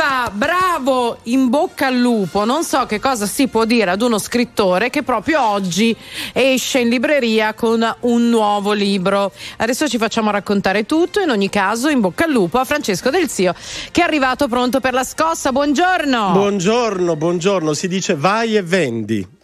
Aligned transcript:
va, 0.00 0.30
bravo, 0.32 1.18
in 1.24 1.50
bocca 1.50 1.88
al 1.88 1.98
lupo. 1.98 2.46
Non 2.46 2.64
so 2.64 2.86
che 2.86 2.98
cosa 2.98 3.26
si 3.26 3.48
può 3.48 3.66
dire 3.66 3.90
ad 3.90 4.00
uno 4.00 4.18
scrittore 4.18 4.88
che 4.88 5.02
proprio 5.02 5.42
oggi 5.42 5.94
esce 6.32 6.78
in 6.78 6.88
libreria 6.88 7.52
con 7.52 7.86
un 8.00 8.30
nuovo 8.30 8.72
libro. 8.72 9.30
Adesso 9.58 9.88
ci 9.88 9.98
facciamo 9.98 10.30
raccontare 10.30 10.86
tutto. 10.86 11.20
In 11.20 11.28
ogni 11.28 11.50
caso, 11.50 11.90
in 11.90 12.00
bocca 12.00 12.24
al 12.24 12.30
lupo 12.30 12.58
a 12.58 12.64
Francesco 12.64 13.10
Del 13.10 13.28
Zio, 13.28 13.54
che 13.90 14.00
è 14.00 14.04
arrivato 14.04 14.48
pronto 14.48 14.80
per 14.80 14.94
la 14.94 15.04
scossa. 15.04 15.52
Buongiorno. 15.52 16.30
Buongiorno, 16.32 17.16
buongiorno. 17.16 17.74
Si 17.74 17.86
dice 17.86 18.14
vai 18.14 18.56
e 18.56 18.62
vendi. 18.62 19.38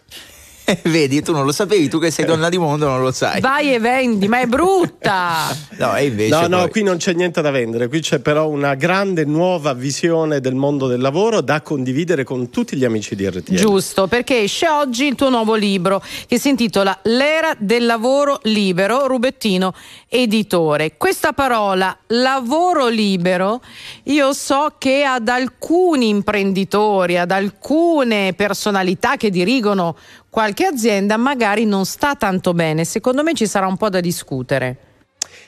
Vedi, 0.83 1.21
tu 1.21 1.31
non 1.31 1.45
lo 1.45 1.53
sapevi, 1.53 1.87
tu 1.87 1.97
che 1.97 2.11
sei 2.11 2.25
donna 2.25 2.49
di 2.49 2.57
mondo 2.57 2.87
non 2.87 3.01
lo 3.01 3.11
sai. 3.13 3.39
Vai 3.39 3.73
e 3.73 3.79
vendi, 3.79 4.27
ma 4.27 4.41
è 4.41 4.47
brutta. 4.47 5.55
no, 5.77 5.95
e 5.95 6.07
invece 6.07 6.29
no, 6.29 6.47
no, 6.47 6.67
qui 6.67 6.83
non 6.83 6.97
c'è 6.97 7.13
niente 7.13 7.41
da 7.41 7.51
vendere, 7.51 7.87
qui 7.87 8.01
c'è 8.01 8.19
però 8.19 8.49
una 8.49 8.75
grande 8.75 9.23
nuova 9.23 9.73
visione 9.73 10.41
del 10.41 10.55
mondo 10.55 10.87
del 10.87 10.99
lavoro 10.99 11.39
da 11.39 11.61
condividere 11.61 12.25
con 12.25 12.49
tutti 12.49 12.75
gli 12.75 12.83
amici 12.83 13.15
di 13.15 13.29
RTL. 13.29 13.55
Giusto, 13.55 14.07
perché 14.07 14.41
esce 14.41 14.67
oggi 14.67 15.05
il 15.05 15.15
tuo 15.15 15.29
nuovo 15.29 15.55
libro 15.55 16.03
che 16.27 16.37
si 16.37 16.49
intitola 16.49 16.99
L'era 17.03 17.55
del 17.57 17.85
lavoro 17.85 18.39
libero, 18.43 19.07
Rubettino 19.07 19.73
Editore. 20.09 20.97
Questa 20.97 21.31
parola 21.31 21.97
lavoro 22.07 22.87
libero, 22.87 23.61
io 24.03 24.33
so 24.33 24.73
che 24.77 25.03
ad 25.03 25.29
alcuni 25.29 26.09
imprenditori, 26.09 27.17
ad 27.17 27.31
alcune 27.31 28.33
personalità 28.33 29.15
che 29.15 29.29
dirigono 29.29 29.95
qualche 30.37 30.67
azienda 30.67 31.17
magari 31.17 31.65
non 31.65 31.83
sta 31.83 32.13
tanto 32.13 32.53
bene. 32.53 32.85
Secondo 32.85 33.23
me 33.23 33.33
ci 33.33 33.47
sarà 33.47 33.65
un 33.65 33.75
po' 33.75 33.89
da 33.89 33.99
discutere. 33.99 34.77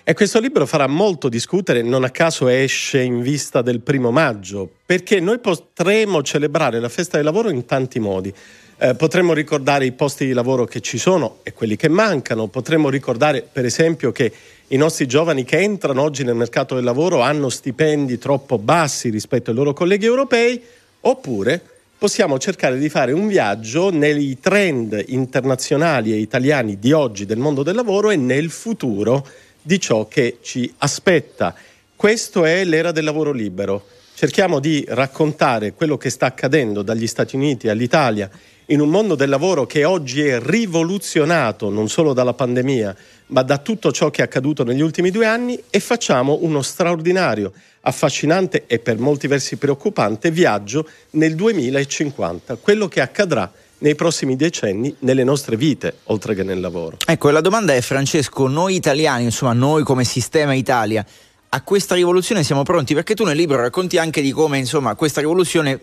E 0.04 0.16
questo 0.16 0.40
libro 0.40 0.66
farà 0.66 0.88
molto 0.88 1.30
discutere, 1.30 1.84
non 1.84 2.04
a 2.04 2.10
caso 2.10 2.48
esce 2.48 3.00
in 3.00 3.22
vista 3.22 3.62
del 3.62 3.82
primo 3.82 4.10
maggio, 4.10 4.68
perché 4.84 5.20
noi 5.20 5.38
potremo 5.38 6.24
celebrare 6.24 6.80
la 6.80 6.90
festa 6.90 7.18
del 7.18 7.26
lavoro 7.28 7.52
in 7.52 7.68
tanti 7.68 8.00
modi. 8.00 8.34
Eh, 8.80 8.96
potremmo 8.96 9.34
ricordare 9.34 9.86
i 9.86 9.92
posti 9.92 10.26
di 10.26 10.34
lavoro 10.34 10.66
che 10.66 10.80
ci 10.80 10.98
sono 10.98 11.38
e 11.44 11.54
quelli 11.54 11.76
che 11.76 11.88
mancano, 11.88 12.48
potremmo 12.48 12.90
ricordare 12.90 13.44
per 13.44 13.66
esempio 13.66 14.12
che 14.12 14.34
i 14.70 14.78
nostri 14.78 15.06
giovani 15.06 15.44
che 15.44 15.60
entrano 15.60 16.02
oggi 16.02 16.24
nel 16.24 16.34
mercato 16.34 16.74
del 16.74 16.84
lavoro 16.84 17.22
hanno 17.22 17.50
stipendi 17.50 18.18
troppo 18.18 18.58
bassi 18.58 19.10
rispetto 19.10 19.52
ai 19.52 19.56
loro 19.56 19.72
colleghi 19.72 20.08
europei, 20.08 20.60
oppure 21.02 21.78
possiamo 22.00 22.40
cercare 22.40 22.78
di 22.80 22.88
fare 22.88 23.12
un 23.12 23.28
viaggio 23.28 23.92
nei 23.92 24.40
trend 24.40 25.04
internazionali 25.08 26.14
e 26.14 26.16
italiani 26.16 26.80
di 26.80 26.94
oggi 26.94 27.26
del 27.26 27.40
mondo 27.40 27.62
del 27.62 27.76
lavoro 27.76 28.10
e 28.10 28.16
nel 28.16 28.50
futuro 28.50 29.28
di 29.62 29.82
ciò 29.82 30.08
che 30.08 30.38
ci 30.42 30.74
aspetta. 30.78 31.54
Questo 31.98 32.46
è 32.46 32.64
l'era 32.64 32.94
del 32.94 33.04
lavoro 33.04 33.34
libero. 33.34 33.86
Cerchiamo 34.14 34.62
di 34.62 34.86
raccontare 34.88 35.74
quello 35.74 35.98
che 35.98 36.10
sta 36.10 36.28
accadendo 36.28 36.84
dagli 36.84 37.06
Stati 37.06 37.36
Uniti 37.36 37.68
all'Italia 37.68 38.30
in 38.68 38.80
un 38.80 38.88
mondo 38.88 39.16
del 39.16 39.28
lavoro 39.28 39.66
che 39.66 39.84
oggi 39.84 40.26
è 40.26 40.40
rivoluzionato 40.40 41.70
non 41.70 41.90
solo 41.90 42.14
dalla 42.14 42.34
pandemia, 42.34 42.96
ma 43.28 43.42
da 43.42 43.58
tutto 43.58 43.92
ciò 43.92 44.10
che 44.10 44.22
è 44.22 44.26
accaduto 44.26 44.64
negli 44.64 44.82
ultimi 44.82 45.12
due 45.12 45.26
anni 45.26 45.62
e 45.70 45.82
facciamo 45.82 46.38
uno 46.44 46.62
straordinario 46.62 47.52
affascinante 47.82 48.66
e 48.68 48.80
per 48.80 48.98
molti 48.98 49.28
versi 49.28 49.58
preoccupante 49.58 50.32
viaggio 50.32 50.88
nel 51.12 51.36
2050, 51.36 52.56
quello 52.56 52.88
che 52.88 53.02
accadrà 53.02 53.52
nei 53.80 53.96
prossimi 53.96 54.36
decenni 54.36 54.94
nelle 55.00 55.24
nostre 55.24 55.56
vite, 55.56 56.00
oltre 56.06 56.36
che 56.36 56.44
nel 56.44 56.60
lavoro. 56.60 56.98
Ecco, 57.06 57.30
la 57.30 57.42
domanda 57.42 57.74
è 57.74 57.82
Francesco, 57.82 58.48
noi 58.48 58.76
italiani, 58.76 59.24
insomma 59.24 59.54
noi 59.54 59.84
come 59.84 60.04
sistema 60.04 60.54
Italia, 60.54 61.06
a 61.52 61.62
questa 61.64 61.96
rivoluzione 61.96 62.44
siamo 62.44 62.64
pronti? 62.64 62.94
Perché 62.94 63.16
tu 63.16 63.24
nel 63.24 63.36
libro 63.36 63.60
racconti 63.60 63.98
anche 63.98 64.22
di 64.22 64.32
come 64.32 64.60
insomma 64.60 64.94
questa 64.96 65.20
rivoluzione 65.20 65.80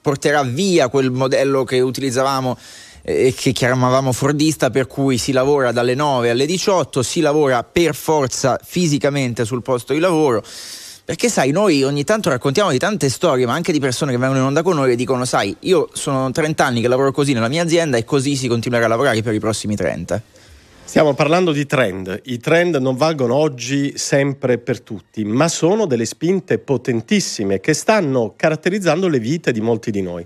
porterà 0.00 0.42
via 0.42 0.88
quel 0.88 1.10
modello 1.10 1.64
che 1.64 1.80
utilizzavamo 1.80 2.56
eh, 3.02 3.26
e 3.26 3.34
che 3.34 3.52
chiamavamo 3.52 4.12
fordista 4.12 4.70
per 4.70 4.86
cui 4.86 5.18
si 5.18 5.32
lavora 5.32 5.72
dalle 5.72 5.94
9 5.94 6.30
alle 6.30 6.46
18, 6.46 7.02
si 7.02 7.20
lavora 7.20 7.62
per 7.64 7.94
forza 7.94 8.58
fisicamente 8.62 9.44
sul 9.44 9.62
posto 9.62 9.92
di 9.92 9.98
lavoro 9.98 10.42
perché 11.10 11.28
sai, 11.28 11.50
noi 11.50 11.82
ogni 11.82 12.04
tanto 12.04 12.28
raccontiamo 12.28 12.70
di 12.70 12.78
tante 12.78 13.08
storie, 13.08 13.44
ma 13.44 13.52
anche 13.52 13.72
di 13.72 13.80
persone 13.80 14.12
che 14.12 14.16
vengono 14.16 14.38
in 14.38 14.46
onda 14.46 14.62
con 14.62 14.76
noi 14.76 14.92
e 14.92 14.94
dicono, 14.94 15.24
sai, 15.24 15.56
io 15.62 15.88
sono 15.92 16.30
30 16.30 16.64
anni 16.64 16.80
che 16.80 16.86
lavoro 16.86 17.10
così 17.10 17.32
nella 17.32 17.48
mia 17.48 17.64
azienda 17.64 17.96
e 17.96 18.04
così 18.04 18.36
si 18.36 18.46
continuerà 18.46 18.84
a 18.84 18.88
lavorare 18.88 19.20
per 19.20 19.34
i 19.34 19.40
prossimi 19.40 19.74
30. 19.74 20.22
Stiamo 20.84 21.12
parlando 21.14 21.50
di 21.50 21.66
trend. 21.66 22.20
I 22.26 22.38
trend 22.38 22.76
non 22.76 22.94
valgono 22.94 23.34
oggi 23.34 23.98
sempre 23.98 24.58
per 24.58 24.82
tutti, 24.82 25.24
ma 25.24 25.48
sono 25.48 25.86
delle 25.86 26.04
spinte 26.04 26.58
potentissime 26.58 27.58
che 27.58 27.74
stanno 27.74 28.34
caratterizzando 28.36 29.08
le 29.08 29.18
vite 29.18 29.50
di 29.50 29.60
molti 29.60 29.90
di 29.90 30.02
noi. 30.02 30.24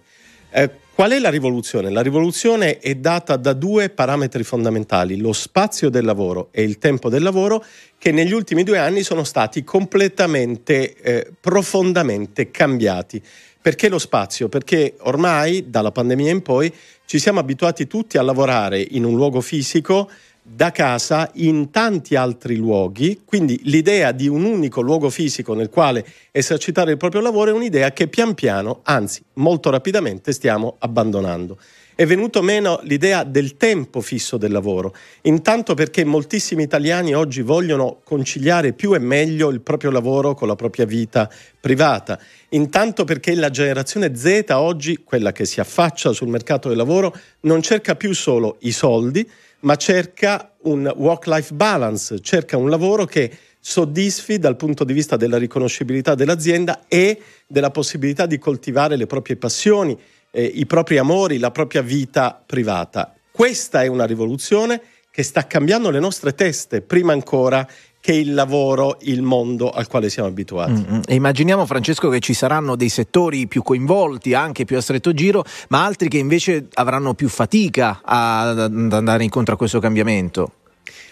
Eh, 0.50 0.70
qual 0.94 1.10
è 1.10 1.18
la 1.18 1.28
rivoluzione? 1.28 1.90
La 1.90 2.02
rivoluzione 2.02 2.78
è 2.78 2.94
data 2.94 3.36
da 3.36 3.52
due 3.52 3.90
parametri 3.90 4.44
fondamentali, 4.44 5.16
lo 5.16 5.32
spazio 5.32 5.90
del 5.90 6.04
lavoro 6.04 6.50
e 6.52 6.62
il 6.62 6.78
tempo 6.78 7.08
del 7.08 7.22
lavoro, 7.22 7.64
che 7.98 8.12
negli 8.12 8.32
ultimi 8.32 8.62
due 8.62 8.78
anni 8.78 9.02
sono 9.02 9.24
stati 9.24 9.64
completamente, 9.64 10.94
eh, 10.94 11.32
profondamente 11.40 12.52
cambiati. 12.52 13.20
Perché 13.60 13.88
lo 13.88 13.98
spazio? 13.98 14.48
Perché 14.48 14.94
ormai 15.00 15.68
dalla 15.68 15.90
pandemia 15.90 16.30
in 16.30 16.42
poi 16.42 16.72
ci 17.06 17.18
siamo 17.18 17.40
abituati 17.40 17.88
tutti 17.88 18.16
a 18.16 18.22
lavorare 18.22 18.80
in 18.80 19.04
un 19.04 19.16
luogo 19.16 19.40
fisico 19.40 20.08
da 20.46 20.70
casa 20.72 21.30
in 21.36 21.70
tanti 21.70 22.16
altri 22.16 22.56
luoghi, 22.56 23.22
quindi 23.24 23.58
l'idea 23.64 24.12
di 24.12 24.28
un 24.28 24.44
unico 24.44 24.82
luogo 24.82 25.08
fisico 25.08 25.54
nel 25.54 25.70
quale 25.70 26.04
esercitare 26.32 26.90
il 26.90 26.98
proprio 26.98 27.22
lavoro 27.22 27.50
è 27.50 27.54
un'idea 27.54 27.92
che 27.92 28.08
pian 28.08 28.34
piano, 28.34 28.80
anzi 28.82 29.24
molto 29.34 29.70
rapidamente, 29.70 30.32
stiamo 30.32 30.76
abbandonando. 30.80 31.56
È 31.94 32.04
venuto 32.04 32.42
meno 32.42 32.80
l'idea 32.82 33.24
del 33.24 33.56
tempo 33.56 34.02
fisso 34.02 34.36
del 34.36 34.52
lavoro, 34.52 34.94
intanto 35.22 35.72
perché 35.72 36.04
moltissimi 36.04 36.64
italiani 36.64 37.14
oggi 37.14 37.40
vogliono 37.40 38.00
conciliare 38.04 38.74
più 38.74 38.94
e 38.94 38.98
meglio 38.98 39.48
il 39.48 39.62
proprio 39.62 39.90
lavoro 39.90 40.34
con 40.34 40.48
la 40.48 40.56
propria 40.56 40.84
vita 40.84 41.30
privata, 41.58 42.18
intanto 42.50 43.04
perché 43.04 43.34
la 43.34 43.48
generazione 43.48 44.14
Z 44.14 44.44
oggi, 44.50 44.98
quella 45.04 45.32
che 45.32 45.46
si 45.46 45.60
affaccia 45.60 46.12
sul 46.12 46.28
mercato 46.28 46.68
del 46.68 46.76
lavoro, 46.76 47.16
non 47.42 47.62
cerca 47.62 47.94
più 47.94 48.12
solo 48.12 48.56
i 48.60 48.72
soldi, 48.72 49.26
ma 49.64 49.76
cerca 49.76 50.52
un 50.62 50.90
work-life 50.94 51.52
balance, 51.54 52.20
cerca 52.20 52.56
un 52.56 52.70
lavoro 52.70 53.04
che 53.04 53.30
soddisfi 53.58 54.38
dal 54.38 54.56
punto 54.56 54.84
di 54.84 54.92
vista 54.92 55.16
della 55.16 55.38
riconoscibilità 55.38 56.14
dell'azienda 56.14 56.84
e 56.86 57.20
della 57.46 57.70
possibilità 57.70 58.26
di 58.26 58.38
coltivare 58.38 58.96
le 58.96 59.06
proprie 59.06 59.36
passioni, 59.36 59.98
eh, 60.30 60.44
i 60.44 60.66
propri 60.66 60.98
amori, 60.98 61.38
la 61.38 61.50
propria 61.50 61.80
vita 61.80 62.42
privata. 62.44 63.14
Questa 63.30 63.82
è 63.82 63.86
una 63.86 64.04
rivoluzione 64.04 64.80
che 65.10 65.22
sta 65.22 65.46
cambiando 65.46 65.90
le 65.90 66.00
nostre 66.00 66.34
teste, 66.34 66.82
prima 66.82 67.12
ancora 67.12 67.66
che 68.04 68.12
il 68.12 68.34
lavoro, 68.34 68.98
il 69.04 69.22
mondo 69.22 69.70
al 69.70 69.86
quale 69.86 70.10
siamo 70.10 70.28
abituati. 70.28 70.72
Mm-hmm. 70.72 71.00
E 71.06 71.14
immaginiamo, 71.14 71.64
Francesco, 71.64 72.10
che 72.10 72.20
ci 72.20 72.34
saranno 72.34 72.76
dei 72.76 72.90
settori 72.90 73.46
più 73.46 73.62
coinvolti, 73.62 74.34
anche 74.34 74.66
più 74.66 74.76
a 74.76 74.82
stretto 74.82 75.14
giro, 75.14 75.42
ma 75.70 75.86
altri 75.86 76.10
che 76.10 76.18
invece 76.18 76.66
avranno 76.74 77.14
più 77.14 77.30
fatica 77.30 78.02
ad 78.04 78.58
andare 78.58 79.24
incontro 79.24 79.54
a 79.54 79.56
questo 79.56 79.78
cambiamento. 79.78 80.52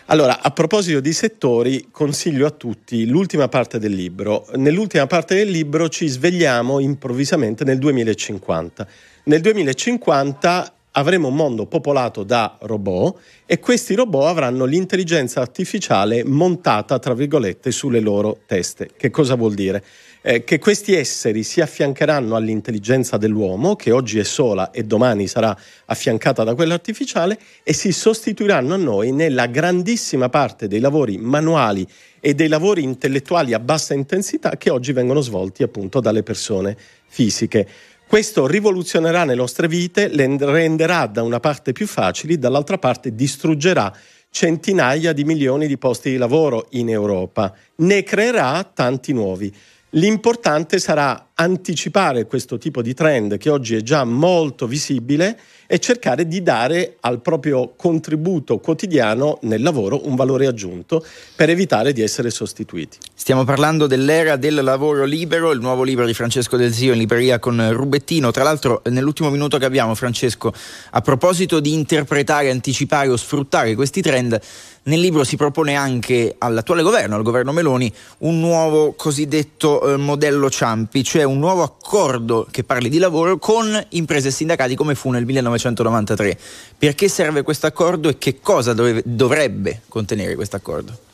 Allora, 0.07 0.43
a 0.43 0.51
proposito 0.51 1.01
di 1.01 1.15
settori, 1.15 1.89
consiglio 1.91 2.47
a 2.47 2.51
tutti 2.51 3.07
l'ultima 3.07 3.49
parte 3.49 3.79
del 3.79 3.95
libro. 3.95 4.45
Nell'ultima 4.57 5.07
parte 5.07 5.35
del 5.35 5.49
libro 5.49 5.89
ci 5.89 6.07
svegliamo 6.09 6.79
improvvisamente 6.79 7.65
nel 7.65 7.79
2050. 7.79 8.87
Nel 9.25 9.41
2050 9.41 10.72
avremo 10.93 11.29
un 11.29 11.35
mondo 11.35 11.67
popolato 11.67 12.23
da 12.23 12.57
robot 12.61 13.19
e 13.47 13.59
questi 13.59 13.95
robot 13.95 14.27
avranno 14.27 14.65
l'intelligenza 14.65 15.41
artificiale 15.41 16.25
montata, 16.25 16.99
tra 16.99 17.15
virgolette, 17.15 17.71
sulle 17.71 18.01
loro 18.01 18.41
teste. 18.47 18.91
Che 18.97 19.11
cosa 19.11 19.35
vuol 19.35 19.55
dire? 19.55 19.83
Eh, 20.25 20.45
che 20.45 20.59
questi 20.61 20.95
esseri 20.95 21.43
si 21.43 21.61
affiancheranno 21.61 22.37
all'intelligenza 22.37 23.17
dell'uomo, 23.17 23.75
che 23.75 23.91
oggi 23.91 24.21
è 24.21 24.23
sola 24.23 24.71
e 24.71 24.85
domani 24.85 25.27
sarà 25.27 25.57
affiancata 25.87 26.45
da 26.45 26.55
quella 26.55 26.75
artificiale, 26.75 27.39
e 27.65 27.73
si 27.73 27.91
sostituiranno 27.91 28.75
a 28.75 28.77
noi 28.77 29.11
nella 29.11 29.47
grandissima 29.47 30.29
parte 30.29 30.69
dei 30.69 30.79
lavori 30.79 31.19
manuali 31.19 31.85
e 32.21 32.35
dei 32.35 32.47
lavori 32.47 32.85
intellettuali 32.85 33.53
a 33.53 33.59
bassa 33.59 33.95
intensità 33.95 34.57
che 34.57 34.71
oggi 34.71 34.93
vengono 34.93 35.21
svolti 35.21 35.65
appunto 35.65 35.99
dalle 35.99 36.23
persone 36.23 36.77
fisiche. 37.09 37.67
Questo 38.13 38.47
rivoluzionerà 38.47 39.25
le 39.25 39.35
nostre 39.35 39.67
vite, 39.69 40.09
le 40.09 40.37
renderà 40.39 41.07
da 41.07 41.23
una 41.23 41.41
parte 41.41 41.73
più 41.73 41.87
facili, 41.87 42.39
dall'altra 42.39 42.77
parte 42.77 43.15
distruggerà 43.15 43.91
centinaia 44.29 45.15
di 45.15 45.25
milioni 45.25 45.67
di 45.67 45.79
posti 45.79 46.11
di 46.11 46.19
lavoro 46.19 46.67
in 46.73 46.91
Europa, 46.91 47.55
ne 47.77 48.03
creerà 48.03 48.71
tanti 48.71 49.15
nuovi. 49.15 49.51
L'importante 49.93 50.79
sarà 50.79 51.31
anticipare 51.43 52.27
questo 52.27 52.57
tipo 52.59 52.83
di 52.83 52.95
trend 52.95 53.37
che 53.37 53.51
oggi 53.51 53.75
è 53.75 53.83
già 53.83 54.05
molto 54.05 54.67
visibile 54.67 55.39
e 55.73 55.79
cercare 55.79 56.27
di 56.27 56.43
dare 56.43 56.97
al 57.01 57.23
proprio 57.23 57.73
contributo 57.77 58.59
quotidiano 58.59 59.39
nel 59.43 59.63
lavoro 59.63 60.07
un 60.07 60.15
valore 60.17 60.47
aggiunto 60.47 61.03
per 61.35 61.49
evitare 61.49 61.95
di 61.95 62.03
essere 62.03 62.29
sostituiti. 62.29 62.99
Stiamo 63.15 63.45
parlando 63.45 63.87
dell'era 63.87 64.37
del 64.37 64.63
lavoro 64.63 65.05
libero, 65.05 65.51
il 65.51 65.61
nuovo 65.61 65.83
libro 65.83 66.05
di 66.05 66.13
Francesco 66.13 66.59
Del 66.59 66.75
Zio 66.75 66.93
in 66.93 66.99
libreria 66.99 67.39
con 67.39 67.73
Rubettino. 67.73 68.31
Tra 68.31 68.43
l'altro, 68.43 68.83
nell'ultimo 68.91 69.31
minuto 69.31 69.57
che 69.57 69.65
abbiamo, 69.65 69.95
Francesco, 69.95 70.53
a 70.91 71.01
proposito 71.01 71.59
di 71.59 71.73
interpretare, 71.73 72.51
anticipare 72.51 73.09
o 73.09 73.17
sfruttare 73.17 73.75
questi 73.75 74.03
trend, 74.03 74.39
nel 74.85 74.99
libro 74.99 75.23
si 75.23 75.37
propone 75.37 75.77
anche 75.77 76.35
all'attuale 76.39 76.83
governo, 76.83 77.15
al 77.15 77.23
governo 77.23 77.53
Meloni, 77.53 77.93
un 78.19 78.41
nuovo 78.41 78.93
cosiddetto 78.93 79.95
eh, 79.95 79.97
modello 79.97 80.51
Ciampi, 80.51 81.05
cioè 81.05 81.23
un 81.23 81.32
nuovo 81.39 81.63
accordo 81.63 82.47
che 82.51 82.65
parli 82.65 82.89
di 82.89 82.99
lavoro 82.99 83.39
con 83.39 83.81
imprese 83.91 84.29
e 84.29 84.31
sindacati 84.31 84.75
come 84.75 84.95
fu 84.95 85.11
nel 85.11 85.25
1993. 85.25 86.39
Perché 86.79 87.09
serve 87.09 87.43
questo 87.43 87.67
accordo 87.67 88.09
e 88.09 88.19
che 88.19 88.41
cosa 88.41 88.73
dovrebbe 88.73 89.83
contenere 89.89 90.35
questo 90.35 90.57
accordo? 90.57 91.11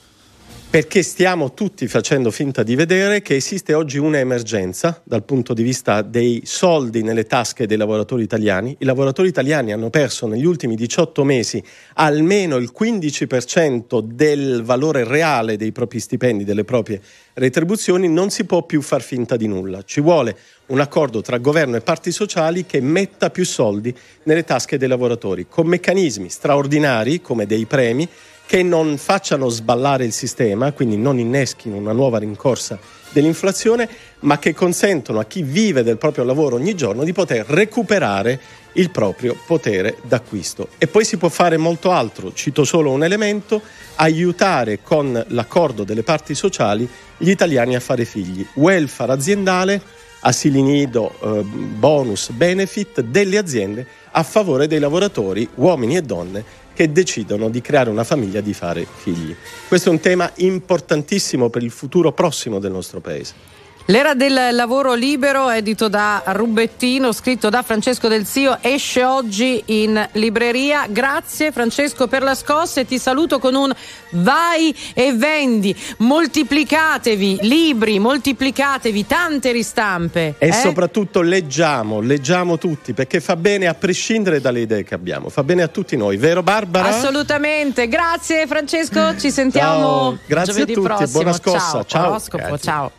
Perché 0.70 1.02
stiamo 1.02 1.54
tutti 1.54 1.88
facendo 1.88 2.30
finta 2.30 2.62
di 2.62 2.74
vedere 2.74 3.22
che 3.22 3.34
esiste 3.34 3.72
oggi 3.72 3.96
un'emergenza 3.96 5.00
dal 5.02 5.24
punto 5.24 5.54
di 5.54 5.62
vista 5.62 6.02
dei 6.02 6.42
soldi 6.44 7.02
nelle 7.02 7.24
tasche 7.24 7.66
dei 7.66 7.78
lavoratori 7.78 8.22
italiani. 8.22 8.76
I 8.78 8.84
lavoratori 8.84 9.28
italiani 9.28 9.72
hanno 9.72 9.88
perso 9.88 10.26
negli 10.26 10.44
ultimi 10.44 10.74
18 10.74 11.24
mesi 11.24 11.64
almeno 11.94 12.56
il 12.56 12.70
15% 12.78 14.02
del 14.02 14.62
valore 14.62 15.04
reale 15.04 15.56
dei 15.56 15.72
propri 15.72 16.00
stipendi, 16.00 16.44
delle 16.44 16.64
proprie 16.64 17.00
retribuzioni, 17.32 18.06
non 18.06 18.28
si 18.28 18.44
può 18.44 18.64
più 18.64 18.82
far 18.82 19.00
finta 19.00 19.38
di 19.38 19.46
nulla. 19.46 19.82
Ci 19.84 20.02
vuole 20.02 20.36
un 20.66 20.80
accordo 20.80 21.22
tra 21.22 21.38
governo 21.38 21.76
e 21.76 21.80
parti 21.80 22.12
sociali 22.12 22.66
che 22.66 22.82
metta 22.82 23.30
più 23.30 23.46
soldi 23.46 23.96
nelle 24.24 24.44
tasche 24.44 24.76
dei 24.76 24.88
lavoratori, 24.88 25.46
con 25.48 25.66
meccanismi 25.66 26.28
straordinari 26.28 27.22
come 27.22 27.46
dei 27.46 27.64
premi 27.64 28.06
che 28.48 28.62
non 28.62 28.96
facciano 28.96 29.50
sballare 29.50 30.06
il 30.06 30.12
sistema, 30.14 30.72
quindi 30.72 30.96
non 30.96 31.18
inneschino 31.18 31.76
una 31.76 31.92
nuova 31.92 32.16
rincorsa 32.16 32.78
dell'inflazione, 33.10 33.86
ma 34.20 34.38
che 34.38 34.54
consentono 34.54 35.18
a 35.18 35.26
chi 35.26 35.42
vive 35.42 35.82
del 35.82 35.98
proprio 35.98 36.24
lavoro 36.24 36.56
ogni 36.56 36.74
giorno 36.74 37.04
di 37.04 37.12
poter 37.12 37.44
recuperare 37.46 38.40
il 38.72 38.90
proprio 38.90 39.36
potere 39.46 39.98
d'acquisto. 40.00 40.68
E 40.78 40.86
poi 40.86 41.04
si 41.04 41.18
può 41.18 41.28
fare 41.28 41.58
molto 41.58 41.90
altro, 41.90 42.32
cito 42.32 42.64
solo 42.64 42.90
un 42.90 43.04
elemento, 43.04 43.60
aiutare 43.96 44.80
con 44.82 45.22
l'accordo 45.28 45.84
delle 45.84 46.02
parti 46.02 46.34
sociali 46.34 46.88
gli 47.18 47.28
italiani 47.28 47.76
a 47.76 47.80
fare 47.80 48.06
figli, 48.06 48.46
welfare 48.54 49.12
aziendale, 49.12 49.82
asili 50.20 50.62
nido, 50.62 51.12
eh, 51.22 51.42
bonus, 51.42 52.30
benefit 52.30 53.02
delle 53.02 53.36
aziende 53.36 53.86
a 54.12 54.22
favore 54.22 54.66
dei 54.66 54.78
lavoratori, 54.78 55.46
uomini 55.56 55.96
e 55.96 56.02
donne, 56.02 56.44
che 56.78 56.92
decidono 56.92 57.48
di 57.48 57.60
creare 57.60 57.90
una 57.90 58.04
famiglia, 58.04 58.40
di 58.40 58.54
fare 58.54 58.86
figli. 58.88 59.34
Questo 59.66 59.88
è 59.88 59.92
un 59.92 59.98
tema 59.98 60.30
importantissimo 60.36 61.50
per 61.50 61.64
il 61.64 61.72
futuro 61.72 62.12
prossimo 62.12 62.60
del 62.60 62.70
nostro 62.70 63.00
Paese. 63.00 63.34
L'era 63.90 64.12
del 64.12 64.50
lavoro 64.52 64.92
libero, 64.92 65.48
edito 65.48 65.88
da 65.88 66.22
Rubettino, 66.26 67.10
scritto 67.10 67.48
da 67.48 67.62
Francesco 67.62 68.06
Del 68.06 68.26
Zio, 68.26 68.58
esce 68.60 69.02
oggi 69.02 69.62
in 69.64 70.08
libreria. 70.12 70.86
Grazie 70.90 71.52
Francesco 71.52 72.06
per 72.06 72.22
la 72.22 72.34
scossa 72.34 72.82
e 72.82 72.84
ti 72.84 72.98
saluto 72.98 73.38
con 73.38 73.54
un 73.54 73.72
vai 74.10 74.76
e 74.92 75.14
vendi. 75.14 75.74
Moltiplicatevi 76.00 77.38
libri, 77.40 77.98
moltiplicatevi 77.98 79.06
tante 79.06 79.52
ristampe. 79.52 80.34
E 80.36 80.48
eh? 80.48 80.52
soprattutto 80.52 81.22
leggiamo, 81.22 82.00
leggiamo 82.00 82.58
tutti 82.58 82.92
perché 82.92 83.20
fa 83.22 83.36
bene 83.36 83.68
a 83.68 83.74
prescindere 83.74 84.42
dalle 84.42 84.60
idee 84.60 84.84
che 84.84 84.92
abbiamo, 84.92 85.30
fa 85.30 85.42
bene 85.42 85.62
a 85.62 85.68
tutti 85.68 85.96
noi, 85.96 86.18
vero 86.18 86.42
Barbara? 86.42 86.88
Assolutamente. 86.88 87.88
Grazie 87.88 88.46
Francesco, 88.46 89.16
ci 89.18 89.30
sentiamo 89.30 89.78
ciao. 89.78 90.18
Grazie 90.26 90.52
giovedì 90.52 90.72
a 90.72 90.74
tutti, 90.74 90.86
prossimo. 90.86 91.10
buona 91.10 91.32
scossa. 91.32 91.84
Ciao. 91.86 92.58
Ciao. 92.58 92.92